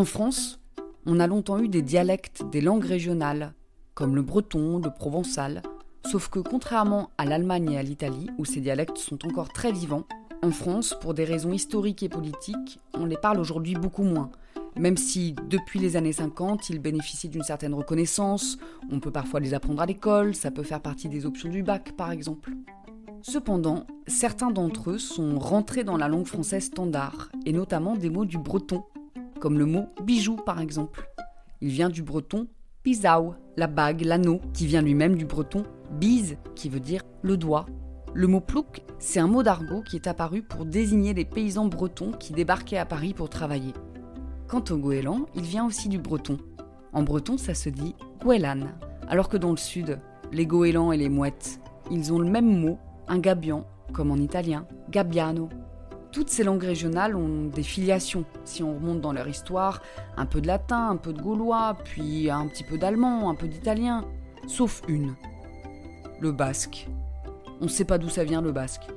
En 0.00 0.06
France, 0.06 0.58
on 1.04 1.20
a 1.20 1.26
longtemps 1.26 1.58
eu 1.58 1.68
des 1.68 1.82
dialectes 1.82 2.42
des 2.50 2.62
langues 2.62 2.86
régionales, 2.86 3.52
comme 3.92 4.16
le 4.16 4.22
breton, 4.22 4.78
le 4.78 4.90
provençal, 4.90 5.60
sauf 6.10 6.30
que 6.30 6.38
contrairement 6.38 7.10
à 7.18 7.26
l'Allemagne 7.26 7.72
et 7.72 7.76
à 7.76 7.82
l'Italie, 7.82 8.30
où 8.38 8.46
ces 8.46 8.62
dialectes 8.62 8.96
sont 8.96 9.26
encore 9.26 9.52
très 9.52 9.72
vivants, 9.72 10.06
en 10.42 10.52
France, 10.52 10.96
pour 11.02 11.12
des 11.12 11.24
raisons 11.24 11.52
historiques 11.52 12.02
et 12.02 12.08
politiques, 12.08 12.80
on 12.94 13.04
les 13.04 13.18
parle 13.18 13.40
aujourd'hui 13.40 13.74
beaucoup 13.74 14.02
moins. 14.02 14.30
Même 14.74 14.96
si, 14.96 15.34
depuis 15.50 15.78
les 15.78 15.98
années 15.98 16.14
50, 16.14 16.70
ils 16.70 16.78
bénéficient 16.78 17.28
d'une 17.28 17.42
certaine 17.42 17.74
reconnaissance, 17.74 18.56
on 18.90 19.00
peut 19.00 19.12
parfois 19.12 19.40
les 19.40 19.52
apprendre 19.52 19.82
à 19.82 19.86
l'école, 19.86 20.34
ça 20.34 20.50
peut 20.50 20.62
faire 20.62 20.80
partie 20.80 21.10
des 21.10 21.26
options 21.26 21.50
du 21.50 21.62
bac 21.62 21.92
par 21.92 22.10
exemple. 22.10 22.52
Cependant, 23.20 23.84
certains 24.06 24.50
d'entre 24.50 24.92
eux 24.92 24.98
sont 24.98 25.38
rentrés 25.38 25.84
dans 25.84 25.98
la 25.98 26.08
langue 26.08 26.26
française 26.26 26.64
standard, 26.64 27.28
et 27.44 27.52
notamment 27.52 27.96
des 27.96 28.08
mots 28.08 28.24
du 28.24 28.38
breton, 28.38 28.82
comme 29.40 29.58
le 29.58 29.66
mot 29.66 29.88
bijou 30.04 30.36
par 30.36 30.60
exemple. 30.60 31.10
Il 31.60 31.70
vient 31.70 31.88
du 31.88 32.02
breton 32.02 32.46
pisau, 32.82 33.34
la 33.56 33.66
bague, 33.66 34.02
l'anneau, 34.02 34.40
qui 34.54 34.66
vient 34.66 34.82
lui-même 34.82 35.16
du 35.16 35.26
breton 35.26 35.64
bise, 35.90 36.36
qui 36.54 36.68
veut 36.68 36.80
dire 36.80 37.02
le 37.22 37.36
doigt. 37.36 37.66
Le 38.14 38.26
mot 38.26 38.40
plouc, 38.40 38.82
c'est 38.98 39.20
un 39.20 39.26
mot 39.26 39.42
d'argot 39.42 39.82
qui 39.82 39.96
est 39.96 40.06
apparu 40.06 40.42
pour 40.42 40.64
désigner 40.64 41.14
les 41.14 41.24
paysans 41.24 41.66
bretons 41.66 42.12
qui 42.12 42.32
débarquaient 42.32 42.78
à 42.78 42.86
Paris 42.86 43.14
pour 43.14 43.28
travailler. 43.28 43.72
Quant 44.48 44.64
au 44.70 44.76
goéland, 44.76 45.26
il 45.34 45.42
vient 45.42 45.66
aussi 45.66 45.88
du 45.88 45.98
breton. 45.98 46.38
En 46.92 47.02
breton, 47.02 47.38
ça 47.38 47.54
se 47.54 47.68
dit 47.68 47.94
goélan, 48.20 48.66
alors 49.08 49.28
que 49.28 49.36
dans 49.36 49.50
le 49.50 49.56
sud, 49.56 50.00
les 50.32 50.46
goélands 50.46 50.90
et 50.90 50.96
les 50.96 51.08
mouettes, 51.08 51.60
ils 51.90 52.12
ont 52.12 52.18
le 52.18 52.28
même 52.28 52.60
mot, 52.60 52.78
un 53.06 53.18
gabian, 53.18 53.64
comme 53.92 54.10
en 54.10 54.16
italien, 54.16 54.66
gabbiano. 54.90 55.48
Toutes 56.12 56.28
ces 56.28 56.42
langues 56.42 56.64
régionales 56.64 57.14
ont 57.14 57.46
des 57.46 57.62
filiations, 57.62 58.24
si 58.44 58.64
on 58.64 58.74
remonte 58.74 59.00
dans 59.00 59.12
leur 59.12 59.28
histoire, 59.28 59.80
un 60.16 60.26
peu 60.26 60.40
de 60.40 60.48
latin, 60.48 60.88
un 60.88 60.96
peu 60.96 61.12
de 61.12 61.22
gaulois, 61.22 61.76
puis 61.84 62.28
un 62.30 62.48
petit 62.48 62.64
peu 62.64 62.78
d'allemand, 62.78 63.30
un 63.30 63.36
peu 63.36 63.46
d'italien, 63.46 64.04
sauf 64.48 64.82
une, 64.88 65.14
le 66.20 66.32
basque. 66.32 66.88
On 67.60 67.64
ne 67.64 67.70
sait 67.70 67.84
pas 67.84 67.98
d'où 67.98 68.08
ça 68.08 68.24
vient 68.24 68.42
le 68.42 68.50
basque. 68.50 68.88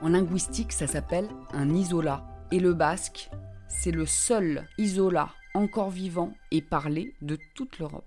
En 0.00 0.08
linguistique, 0.08 0.72
ça 0.72 0.86
s'appelle 0.86 1.28
un 1.52 1.74
isola, 1.74 2.24
et 2.50 2.60
le 2.60 2.72
basque, 2.72 3.30
c'est 3.68 3.90
le 3.90 4.06
seul 4.06 4.66
isola 4.78 5.28
encore 5.54 5.90
vivant 5.90 6.32
et 6.50 6.62
parlé 6.62 7.14
de 7.20 7.36
toute 7.54 7.78
l'Europe. 7.78 8.04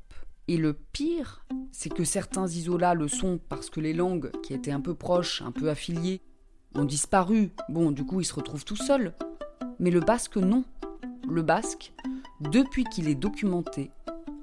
Et 0.48 0.58
le 0.58 0.74
pire, 0.74 1.46
c'est 1.72 1.94
que 1.94 2.04
certains 2.04 2.48
isolats 2.48 2.96
le 2.96 3.08
sont 3.08 3.40
parce 3.50 3.70
que 3.70 3.80
les 3.80 3.94
langues 3.94 4.32
qui 4.42 4.54
étaient 4.54 4.72
un 4.72 4.82
peu 4.82 4.96
proches, 4.96 5.44
un 5.44 5.52
peu 5.52 5.70
affiliées, 5.70 6.22
ont 6.76 6.86
disparu. 6.86 7.52
Bon, 7.70 7.92
du 7.92 8.06
coup, 8.06 8.22
ils 8.22 8.26
se 8.26 8.34
retrouvent 8.34 8.66
tout 8.66 8.76
seuls. 8.76 9.14
Mais 9.80 9.92
le 9.92 10.00
basque, 10.00 10.38
non. 10.38 10.64
Le 11.30 11.42
basque, 11.42 11.94
depuis 12.40 12.84
qu'il 12.86 13.08
est 13.08 13.16
documenté, 13.16 13.92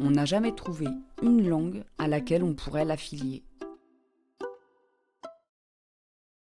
on 0.00 0.10
n'a 0.10 0.24
jamais 0.24 0.54
trouvé 0.54 0.86
une 1.22 1.48
langue 1.48 1.84
à 1.98 2.08
laquelle 2.08 2.44
on 2.44 2.54
pourrait 2.54 2.84
l'affilier. 2.84 3.42